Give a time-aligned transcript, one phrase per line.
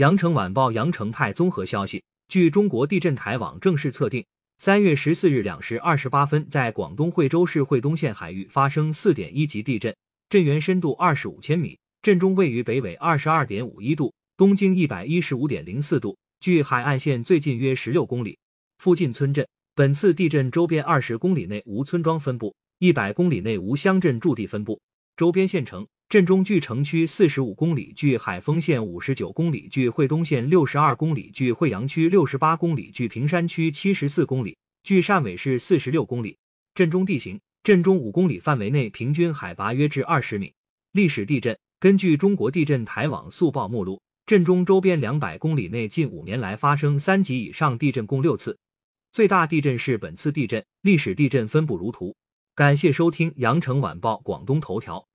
[0.00, 4.24] 羊城晚报羊城派综合消息，据中国地震台网正式测定，
[4.58, 9.94] 三月十四日两时二十八分，在广东惠州市惠东县海域发生四点一级地震，
[10.30, 18.38] 震源深度二十五千米，震中位于北纬二十二点五一度，东经一百一十五点零四度，距海岸线最近约十六公里。
[18.78, 24.80] 附近村镇，本次地震周边二十公里内无村庄分布，一百公里内无乡镇驻地分布。
[25.14, 25.86] 周边县城。
[26.10, 36.36] 震中距城区四十五公里，距海丰县五十九公里，距惠东县六十二公里，距惠阳区六十八公里，距平山区七十四公里，距汕尾市四十六公里。
[36.74, 40.52] 震中地形：震中五公里范围内平均海拔约至二十米。
[40.90, 48.58] 历史地震：根据中国地震台网速报目录，震中周边两百公里内近五年来发生三级以上地震共六次，
[49.12, 50.64] 最大地震是本次地震。
[50.82, 52.16] 历史地震分布如图。
[52.56, 55.06] 感谢收听羊城晚报广东头条。